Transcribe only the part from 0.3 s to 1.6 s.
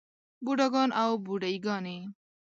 بوډاګان او بوډے